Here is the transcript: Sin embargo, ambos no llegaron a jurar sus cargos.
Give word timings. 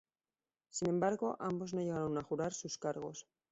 Sin 0.71 0.89
embargo, 0.89 1.37
ambos 1.39 1.75
no 1.75 1.79
llegaron 1.81 2.17
a 2.17 2.23
jurar 2.23 2.53
sus 2.53 2.79
cargos. 2.79 3.27